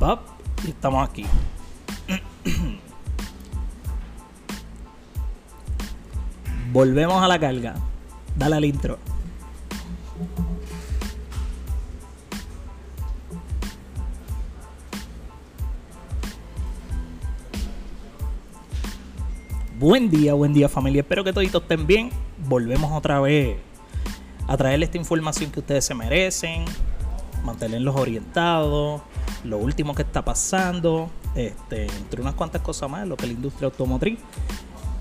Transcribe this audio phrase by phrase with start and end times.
[0.00, 0.20] Pop,
[0.66, 1.26] y estamos aquí.
[6.72, 7.74] Volvemos a la carga.
[8.34, 8.98] Dale al intro.
[19.78, 21.02] Buen día, buen día familia.
[21.02, 22.08] Espero que todos estén bien.
[22.48, 23.58] Volvemos otra vez
[24.48, 26.64] a traerles esta información que ustedes se merecen.
[27.44, 29.02] Mantenerlos orientados.
[29.44, 31.10] Lo último que está pasando.
[31.34, 34.18] Este, entre unas cuantas cosas más, lo que es la industria automotriz.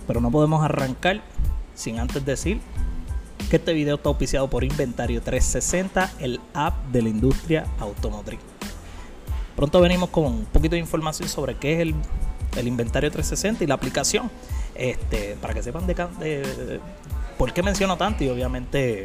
[0.08, 1.22] Pero no podemos arrancar
[1.76, 2.60] sin antes decir
[3.50, 8.40] que este video está auspiciado por Inventario 360, el app de la industria automotriz.
[9.56, 11.94] Pronto venimos con un poquito de información sobre qué es
[12.58, 14.30] el, Inventario 360 y la aplicación.
[14.76, 16.80] Este, para que sepan de, de,
[17.38, 19.04] por qué menciono tanto y obviamente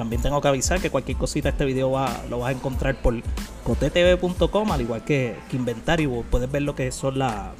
[0.00, 3.14] también tengo que avisar que cualquier cosita este video va, lo vas a encontrar por
[3.64, 7.52] cotetv.com al igual que, que inventario puedes ver lo que son la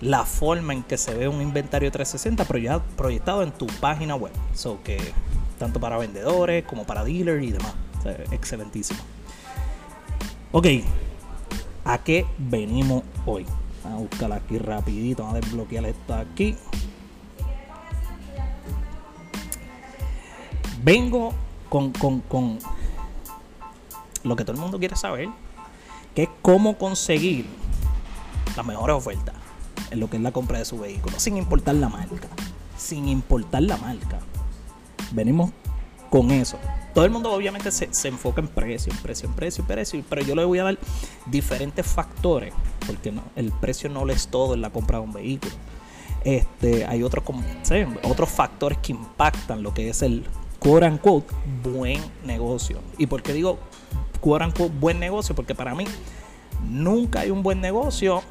[0.00, 2.44] la forma en que se ve un inventario 360
[2.96, 4.96] proyectado en tu página web so que
[5.58, 7.74] tanto para vendedores como para dealers y demás
[8.30, 9.00] excelentísimo
[10.52, 10.66] ok
[11.84, 13.44] a qué venimos hoy
[13.84, 15.26] Vamos a buscar aquí rapidito.
[15.26, 16.56] A desbloquear esto aquí.
[20.88, 21.34] Vengo
[21.68, 22.58] con, con,
[24.22, 25.28] lo que todo el mundo quiere saber,
[26.14, 27.44] que es cómo conseguir
[28.56, 29.34] las mejores ofertas
[29.90, 32.28] en lo que es la compra de su vehículo, sin importar la marca.
[32.78, 34.20] Sin importar la marca.
[35.12, 35.50] Venimos
[36.08, 36.58] con eso
[36.94, 40.22] todo el mundo obviamente se, enfoca en precio, en precio, en precio, en precio, pero
[40.22, 40.78] yo le voy a dar
[41.26, 42.52] diferentes factores,
[42.86, 45.52] porque no, el precio no lo es todo en la compra de un vehículo.
[46.24, 47.22] Este, hay otros,
[48.02, 50.24] otros factores que impactan lo que es el
[50.58, 50.90] quote
[51.62, 52.80] buen negocio.
[52.98, 53.58] ¿Y por qué digo
[54.20, 55.34] quote buen negocio?
[55.34, 55.84] Porque para mí
[56.68, 58.22] nunca hay un buen negocio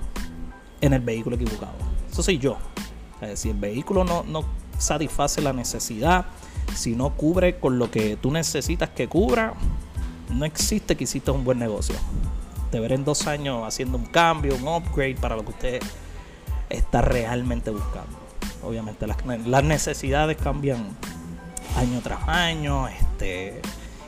[0.81, 1.73] en el vehículo equivocado.
[2.11, 2.57] Eso soy yo.
[3.35, 4.45] si el vehículo no, no
[4.77, 6.25] satisface la necesidad,
[6.75, 9.53] si no cubre con lo que tú necesitas que cubra,
[10.33, 11.95] no existe que hiciste un buen negocio.
[12.71, 15.79] Te veré en dos años haciendo un cambio, un upgrade para lo que usted
[16.69, 18.17] está realmente buscando.
[18.63, 20.85] Obviamente las, necesidades cambian
[21.75, 22.87] año tras año.
[22.87, 23.61] Este,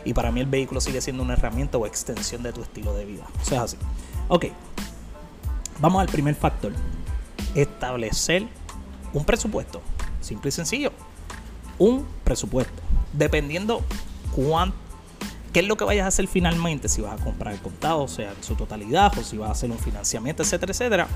[0.05, 3.05] y para mí el vehículo sigue siendo una herramienta o extensión de tu estilo de
[3.05, 3.25] vida.
[3.41, 3.77] O sea, así.
[4.27, 4.47] Ok.
[5.79, 6.73] Vamos al primer factor.
[7.55, 8.47] Establecer
[9.13, 9.81] un presupuesto.
[10.21, 10.91] Simple y sencillo
[11.79, 12.81] un presupuesto.
[13.13, 13.81] Dependiendo
[14.35, 14.77] cuánto,
[15.51, 18.07] qué es lo que vayas a hacer finalmente, si vas a comprar el contado, o
[18.07, 21.07] sea, en su totalidad, o si vas a hacer un financiamiento, etcétera, etcétera.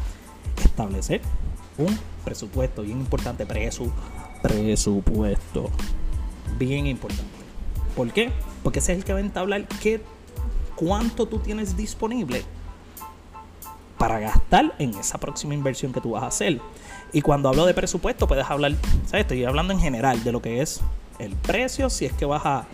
[0.63, 1.21] Establecer
[1.77, 3.91] un presupuesto, bien importante, presu,
[4.41, 5.69] presupuesto.
[6.57, 7.31] Bien importante.
[7.95, 8.31] ¿Por qué?
[8.63, 10.01] Porque ese es el que va a entablar qué,
[10.75, 12.43] cuánto tú tienes disponible
[13.97, 16.59] para gastar en esa próxima inversión que tú vas a hacer.
[17.13, 18.73] Y cuando hablo de presupuesto, puedes hablar,
[19.05, 19.21] ¿sabes?
[19.21, 20.81] Estoy hablando en general de lo que es
[21.19, 22.67] el precio, si es que vas a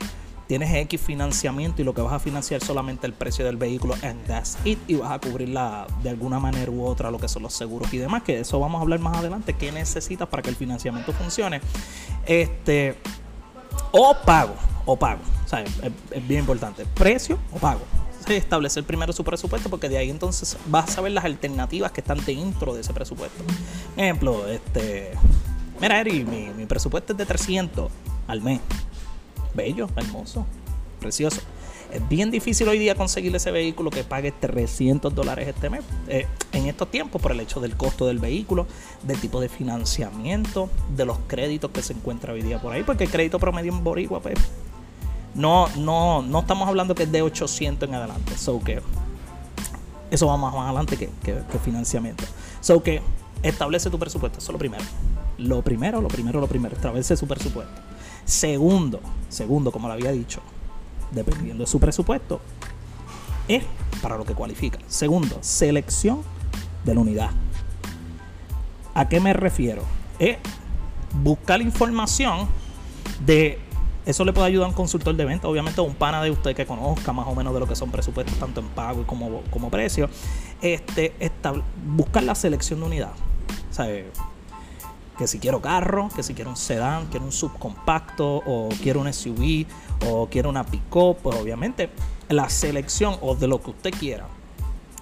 [0.49, 4.25] tienes X financiamiento y lo que vas a financiar solamente el precio del vehículo and
[4.25, 7.53] that's it y vas a cubrirla de alguna manera u otra lo que son los
[7.53, 10.55] seguros y demás, que eso vamos a hablar más adelante, qué necesitas para que el
[10.55, 11.61] financiamiento funcione.
[12.25, 12.97] Este
[13.91, 15.71] o pago, o pago, ¿sabes?
[16.11, 17.81] es bien importante, precio o pago
[18.35, 22.23] establecer primero su presupuesto porque de ahí entonces vas a saber las alternativas que están
[22.25, 23.43] dentro de ese presupuesto.
[23.97, 25.11] Ejemplo, este,
[25.81, 27.91] mira Eri, mi, mi presupuesto es de 300
[28.27, 28.59] al mes.
[29.53, 30.45] Bello, hermoso,
[30.99, 31.41] precioso.
[31.91, 35.81] Es bien difícil hoy día conseguir ese vehículo que pague 300 dólares este mes.
[36.07, 38.67] Eh, en estos tiempos, por el hecho del costo del vehículo,
[39.03, 43.05] del tipo de financiamiento, de los créditos que se encuentra hoy día por ahí, porque
[43.05, 44.35] el crédito promedio en Boricua, pues,
[45.33, 48.37] no, no, no estamos hablando que es de 800 en adelante.
[48.37, 48.81] So que
[50.11, 52.23] eso va más, adelante que, que, financiamiento.
[52.61, 53.01] So que
[53.41, 54.39] establece tu presupuesto.
[54.39, 54.83] Eso es lo primero.
[55.37, 56.75] Lo primero, lo primero, lo primero.
[56.75, 57.73] Establece su presupuesto.
[58.25, 58.99] Segundo,
[59.29, 60.41] segundo, como lo había dicho,
[61.11, 62.41] dependiendo de su presupuesto,
[63.47, 63.63] es
[64.01, 64.79] para lo que cualifica.
[64.87, 66.21] Segundo, selección
[66.85, 67.31] de la unidad.
[68.93, 69.83] ¿A qué me refiero?
[70.19, 70.37] Es
[71.23, 72.47] buscar información
[73.25, 73.59] de
[74.05, 76.55] eso le puede ayudar a un consultor de venta, obviamente a un pana de usted
[76.55, 79.69] que conozca más o menos de lo que son presupuestos, tanto en pago como, como
[79.69, 80.09] precio.
[80.61, 81.13] Este,
[81.85, 83.11] buscar la selección de unidad.
[85.19, 89.13] Que si quiero carro, que si quiero un sedán, quiero un subcompacto, o quiero un
[89.13, 89.65] SUV,
[90.07, 91.89] o quiero una pick-up, pues obviamente
[92.29, 94.27] la selección o de lo que usted quiera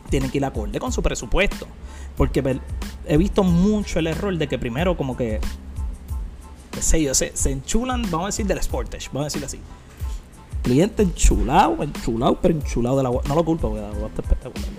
[0.09, 1.67] tiene que ir acorde con su presupuesto.
[2.15, 2.59] Porque
[3.05, 5.39] he visto mucho el error de que primero como que
[6.79, 9.59] se, se enchulan, vamos a decir, del Sportage, vamos a decirlo así.
[10.63, 13.29] cliente enchulado, enchulado, pero enchulado de la guagua.
[13.29, 14.69] No lo culpo, porque la guagua está espectacular,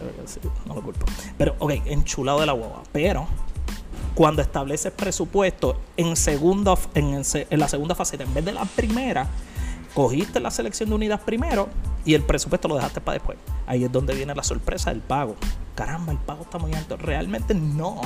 [0.66, 1.06] no lo culpo.
[1.36, 2.82] Pero, ok, enchulado de la guagua.
[2.90, 3.28] Pero
[4.18, 9.28] cuando estableces presupuesto en, segunda, en, en la segunda faceta, en vez de la primera,
[9.94, 11.68] cogiste la selección de unidades primero
[12.04, 13.38] y el presupuesto lo dejaste para después.
[13.64, 15.36] Ahí es donde viene la sorpresa del pago.
[15.76, 16.96] Caramba, el pago está muy alto.
[16.96, 18.00] Realmente no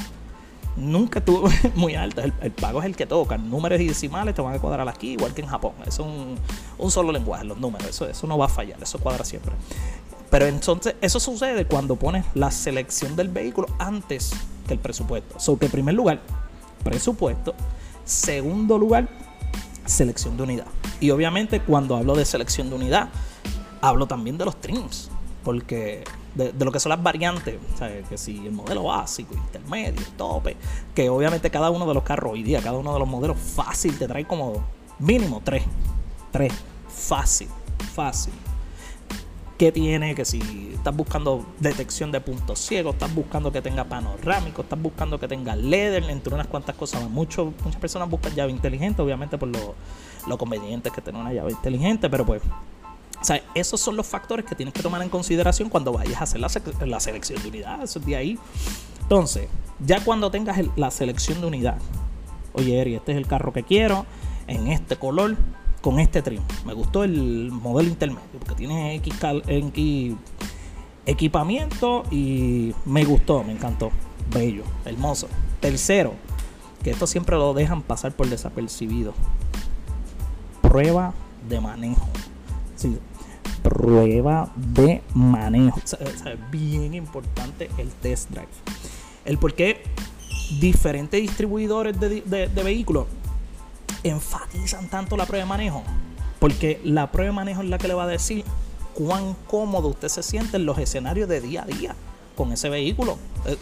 [0.77, 2.25] nunca estuvo muy alta.
[2.25, 3.39] El, pago es el que toca.
[3.39, 5.73] Números y decimales te van a cuadrar aquí, igual que en Japón.
[5.87, 6.37] Es un,
[6.77, 7.89] un solo lenguaje, los números.
[7.89, 9.53] Eso, eso no va a fallar, eso cuadra siempre.
[10.29, 14.35] Pero entonces, eso sucede cuando pones la selección del vehículo antes
[14.73, 15.39] el presupuesto.
[15.39, 16.21] So que en primer lugar,
[16.83, 17.55] presupuesto.
[18.05, 19.09] Segundo lugar,
[19.85, 20.67] selección de unidad.
[21.01, 23.09] Y obviamente, cuando hablo de selección de unidad,
[23.81, 25.11] hablo también de los trims.
[25.45, 26.05] Porque
[26.35, 27.57] de, lo que son las variantes,
[28.09, 30.57] que si el modelo básico, intermedio, tope,
[30.95, 33.99] que obviamente cada uno de los carros hoy día, cada uno de los modelos fácil
[33.99, 34.65] te trae como
[34.99, 35.65] mínimo tres,
[36.31, 36.53] tres,
[36.89, 37.49] fácil,
[37.95, 38.33] fácil.
[39.63, 40.17] ¿Qué tiene?
[40.17, 45.21] Que si estás buscando detección de puntos ciegos, estás buscando que tenga panorámico, estás buscando
[45.21, 47.09] que tenga LED, entre unas cuantas cosas.
[47.09, 47.47] muchas
[47.81, 49.77] personas buscan llave inteligente, obviamente por lo,
[50.27, 54.57] lo conveniente que tener una llave inteligente, pero pues o esos son los factores que
[54.57, 57.85] tienes que tomar en consideración cuando vayas a hacer la, selección de unidad.
[57.85, 58.39] Eso es de ahí.
[59.03, 59.47] Entonces,
[59.79, 61.79] ya cuando tengas la selección de unidad,
[62.53, 64.07] oye, Eri, este es el carro que quiero,
[64.49, 65.37] en este color,
[65.83, 66.41] con este trim.
[66.65, 69.15] Me gustó el modelo intermedio, porque tiene X,
[69.47, 70.15] X
[71.05, 73.91] equipamiento y me gustó, me encantó.
[74.33, 75.29] Bello, hermoso.
[75.61, 76.15] Tercero,
[76.83, 79.13] que esto siempre lo dejan pasar por desapercibido.
[80.63, 81.13] Prueba
[81.49, 82.07] de manejo.
[82.77, 82.99] Sí,
[83.63, 85.81] prueba de manejo.
[85.85, 88.49] es bien importante el test drive.
[89.25, 89.83] El por qué
[90.61, 93.07] diferentes distribuidores de, vehículos
[94.05, 95.83] enfatizan tanto la prueba de manejo.
[96.39, 98.45] Porque la prueba de manejo es la que le va a decir
[98.95, 101.95] cuán cómodo usted se siente en los escenarios de día a día
[102.37, 103.19] con ese vehículo.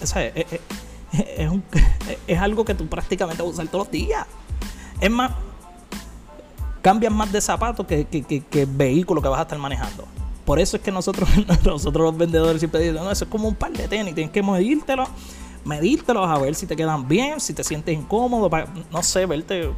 [1.13, 1.51] Es,
[2.29, 4.25] es algo que tú prácticamente vas a usar todos los días.
[5.01, 5.33] Es más,
[6.83, 10.05] cambias más de zapatos que, que, vehículo que vas a estar manejando.
[10.45, 11.29] Por eso es que nosotros,
[11.65, 14.43] nosotros los vendedores siempre dicen, no, eso es como un par de tenis, tienes que
[14.43, 15.09] medírtelos,
[15.65, 18.51] medírtelos a ver si te quedan bien, si te sientes incómodo,
[18.91, 19.71] no sé, verte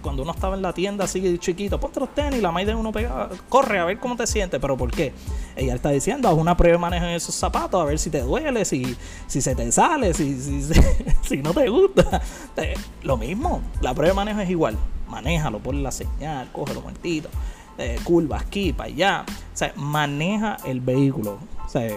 [0.00, 2.92] cuando, uno estaba en la tienda así chiquito, ponte los tenis, la maíz de uno
[2.92, 5.12] pega, corre a ver cómo te sientes, pero ¿por qué?
[5.56, 8.20] Ella está diciendo, haz una prueba de manejo en esos zapatos, a ver si te
[8.20, 8.96] duele, si,
[9.26, 10.62] si se te sale, si, si,
[11.22, 12.20] si no te gusta.
[13.02, 14.78] Lo mismo, la prueba de manejo es igual
[15.14, 17.28] manéjalo, ponle la señal, cógelo muertito,
[17.78, 19.24] eh, curvas aquí, para allá.
[19.28, 21.38] O sea, maneja el vehículo.
[21.64, 21.88] O sea,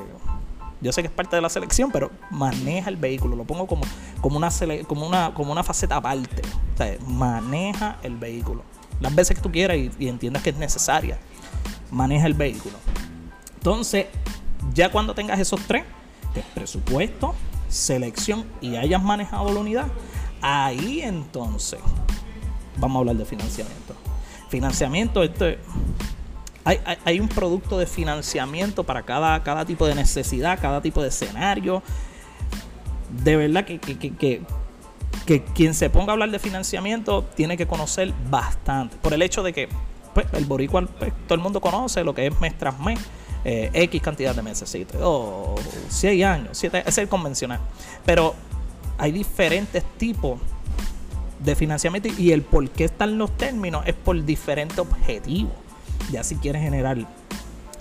[0.82, 3.36] yo sé que es parte de la selección, pero maneja el vehículo.
[3.36, 3.84] Lo pongo como,
[4.22, 4.50] como, una,
[4.88, 6.42] como, una, como una faceta aparte.
[6.74, 8.64] O sea, maneja el vehículo.
[9.00, 11.18] Las veces que tú quieras y, y entiendas que es necesaria.
[11.92, 12.76] Maneja el vehículo.
[13.56, 14.06] Entonces,
[14.74, 15.84] ya cuando tengas esos tres,
[16.34, 17.34] que es presupuesto,
[17.70, 19.88] selección y hayas manejado la unidad,
[20.42, 21.80] ahí entonces
[22.78, 23.96] vamos a hablar de financiamiento.
[24.50, 25.46] Financiamiento, esto
[27.06, 31.82] hay, un producto de financiamiento para cada, cada tipo de necesidad, cada tipo de escenario.
[33.24, 34.42] De verdad que, que,
[35.54, 38.98] quien se ponga a hablar de financiamiento tiene que conocer bastante.
[38.98, 39.70] Por el hecho de que
[40.14, 43.00] pues, el boricua, pues, todo el mundo conoce lo que es mes tras mes.
[43.46, 45.56] Eh, X cantidad de meses, o
[45.88, 47.62] 6 años, 7, es el convencional.
[48.06, 48.36] Pero
[48.98, 50.42] hay diferentes tipos
[51.40, 55.54] de financiamiento y el por qué están los términos es por diferentes objetivos.
[56.12, 56.98] Ya si quieres generar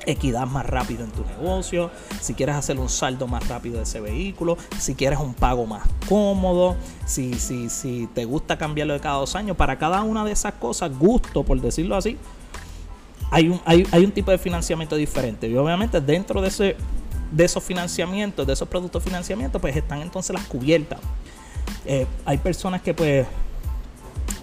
[0.07, 4.01] equidad más rápido en tu negocio, si quieres hacer un saldo más rápido de ese
[4.01, 9.17] vehículo, si quieres un pago más cómodo, si, si, si te gusta cambiarlo de cada
[9.17, 12.17] dos años, para cada una de esas cosas, gusto, por decirlo así,
[13.31, 15.49] hay un, hay, hay un tipo de financiamiento diferente.
[15.49, 16.77] Y obviamente dentro de, ese,
[17.33, 21.01] de esos financiamientos, de esos productos de financiamiento, pues están entonces las cubiertas.
[21.85, 23.27] Eh, hay personas que pues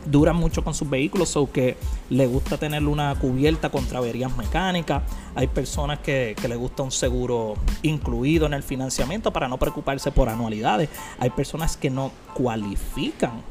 [0.05, 1.77] duran mucho con sus vehículos o que
[2.09, 5.03] le gusta tener una cubierta contra averías mecánicas.
[5.35, 10.11] Hay personas que, que les gusta un seguro incluido en el financiamiento para no preocuparse
[10.11, 10.89] por anualidades.
[11.19, 13.41] Hay personas que no cualifican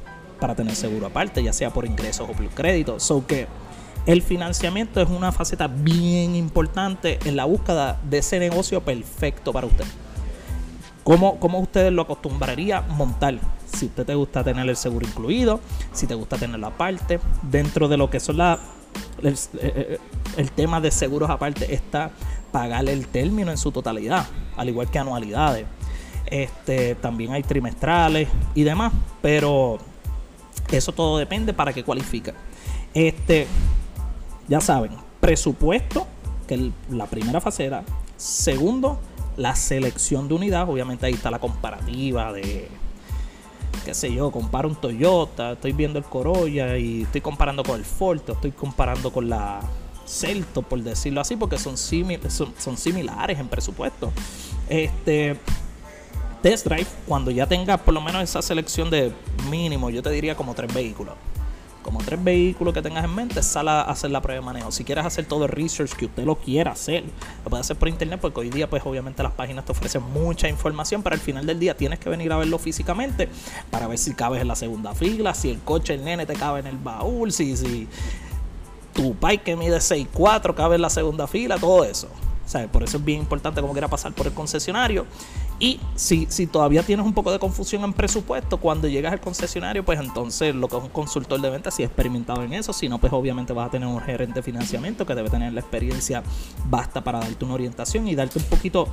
[0.41, 2.99] para tener seguro aparte, ya sea por ingresos o por crédito.
[2.99, 3.47] So que
[4.07, 9.69] el financiamiento es una faceta bien importante en la búsqueda de ese negocio perfecto para
[9.69, 9.85] usted.
[11.05, 13.39] ¿Cómo, cómo ustedes lo acostumbraría montar?
[13.77, 15.61] si usted te gusta tener el seguro incluido,
[15.93, 18.59] si te gusta tener la parte, dentro de lo que son la,
[19.23, 19.99] el, eh,
[20.37, 22.11] eh, tema de seguros aparte está
[22.51, 25.67] pagar el término en su totalidad, al igual que anualidades.
[26.27, 29.79] Este, también hay trimestrales y demás, pero
[30.71, 32.35] eso todo depende para que cualifique.
[32.95, 33.47] Este,
[34.49, 36.07] ya saben, presupuesto,
[36.47, 37.85] que es la primera faceta.
[38.17, 39.01] Segundo,
[39.37, 40.69] la selección de unidad.
[40.69, 42.69] Obviamente ahí está la comparativa de,
[43.85, 47.85] qué sé yo, comparo un Toyota, estoy viendo el Corolla y estoy comparando con el
[47.85, 49.61] Ford, estoy comparando con la
[50.07, 54.13] Celto, por decirlo así, porque son, son, similares en presupuesto.
[54.69, 55.37] Este
[56.43, 59.13] test drive, cuando ya tenga por lo menos esa selección de
[59.49, 61.15] mínimo, yo te diría como tres vehículos
[61.83, 64.73] como tres vehículos que tengas en mente, sal a hacer la prueba de manejo.
[64.73, 67.05] Si quieres hacer todo el research que usted lo quiera hacer,
[67.45, 70.49] lo puedes hacer por internet porque hoy día pues obviamente las páginas te ofrecen mucha
[70.49, 73.29] información, pero al final del día tienes que venir a verlo físicamente
[73.71, 76.61] para ver si cabes en la segunda fila, si el coche, el nene te cabe
[76.61, 77.89] en el baúl, si, si
[78.93, 82.09] tu bike que mide 6'4 cabe en la segunda fila, todo eso.
[82.73, 85.07] Por eso es bien importante como quiera pasar por el concesionario
[85.59, 89.85] y si, si todavía tienes un poco de confusión en presupuesto, cuando llegas al concesionario,
[89.85, 92.89] pues entonces lo que es un consultor de ventas, si es experimentado en eso, si
[92.89, 96.23] no, pues obviamente vas a tener un gerente de financiamiento que debe tener la experiencia
[96.69, 98.89] basta para darte una orientación y darte un poquito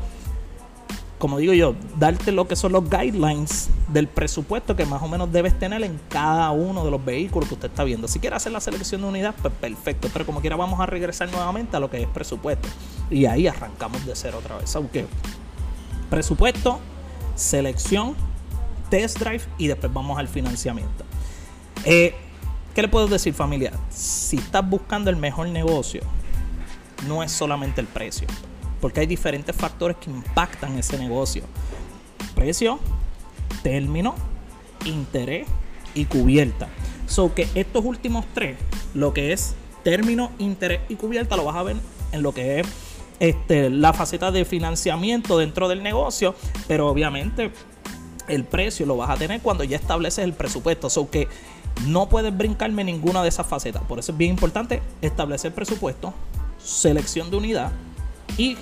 [1.20, 5.32] como digo yo, darte lo que son los guidelines del presupuesto que más o menos
[5.32, 8.08] debes tener en cada uno de los vehículos que usted está viendo.
[8.08, 10.08] Si quiere hacer la selección de unidad, pues perfecto.
[10.14, 12.70] Pero como quiera, vamos a regresar nuevamente a lo que es presupuesto.
[13.10, 14.76] Y ahí arrancamos de cero otra vez.
[14.76, 15.08] Aunque
[16.10, 16.80] presupuesto,
[17.36, 18.16] selección,
[18.90, 21.06] test drive y después vamos al financiamiento.
[21.86, 22.16] Eh,
[22.74, 23.72] ¿Qué le puedo decir familia?
[23.90, 26.02] Si estás buscando el mejor negocio,
[27.08, 28.28] no es solamente el precio,
[28.82, 31.44] porque hay diferentes factores que impactan ese negocio.
[32.36, 32.80] Precio,
[33.64, 34.16] término,
[34.86, 35.48] interés
[35.94, 36.68] y cubierta.
[37.08, 38.58] So que estos últimos tres,
[38.94, 41.78] lo que es término, interés y cubierta, lo vas a ver
[42.12, 42.68] en lo que es
[43.20, 46.36] este, la faceta de financiamiento dentro del negocio,
[46.68, 47.52] pero obviamente
[48.28, 50.90] el precio lo vas a tener cuando ya estableces el presupuesto.
[50.90, 51.28] So que
[51.88, 53.84] no puedes brincarme ninguna de esas facetas.
[53.84, 56.14] Por eso es bien importante establecer presupuesto,
[56.64, 57.72] selección de unidad
[58.38, 58.58] y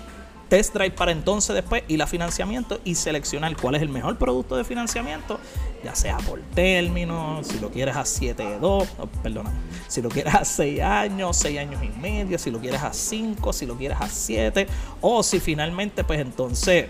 [0.50, 4.56] test drive para entonces después y la financiamiento y seleccionar cuál es el mejor producto
[4.56, 5.40] de financiamiento,
[5.84, 8.88] ya sea por término, si lo quieres a 7, 2,
[9.24, 9.52] perdona,
[9.88, 13.54] si lo quieres a 6 años, 6 años y medio, si lo quieres a 5,
[13.54, 14.68] si lo quieres a 7,
[15.02, 16.88] o si finalmente, pues entonces,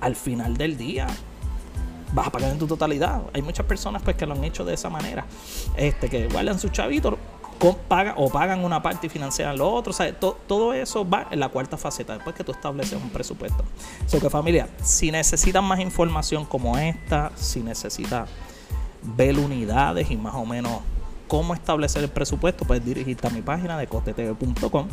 [0.00, 1.06] al final del día,
[2.12, 3.22] vas a pagar en tu totalidad.
[3.32, 5.24] Hay muchas personas pues que lo han hecho de esa manera,
[5.76, 6.68] este, que guardan su
[7.88, 9.92] pagan o pagan una parte y financian lo otro.
[10.46, 13.64] Todo eso va en la cuarta faceta, después que tú estableces un presupuesto.
[14.06, 18.28] So que familia, si necesitan más información como esta, si necesitas
[19.02, 20.80] ver unidades y más o menos
[21.28, 24.88] cómo establecer el presupuesto, puedes dirigirte a mi página de costetv.com,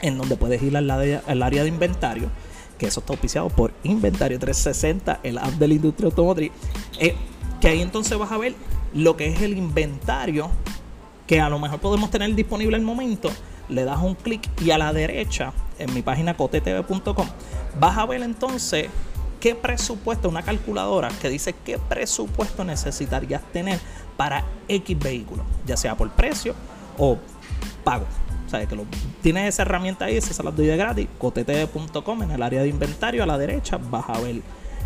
[0.00, 2.30] en donde puedes ir al área de inventario,
[2.78, 6.52] que eso está auspiciado por Inventario 360, el app de la industria automotriz,
[7.00, 7.16] eh,
[7.60, 8.54] que ahí entonces vas a ver
[8.94, 10.48] lo que es el inventario
[11.28, 13.30] que a lo mejor podemos tener disponible el momento,
[13.68, 17.28] le das un clic y a la derecha, en mi página cotetv.com,
[17.78, 18.88] vas a ver entonces
[19.38, 23.78] qué presupuesto, una calculadora que dice qué presupuesto necesitarías tener
[24.16, 26.54] para X vehículo, ya sea por precio
[26.96, 27.18] o
[27.84, 28.06] pago.
[28.46, 28.86] O sea, que lo,
[29.20, 32.68] tienes esa herramienta ahí, esa se la doy de gratis, cotetv.com, en el área de
[32.68, 34.40] inventario a la derecha vas a ver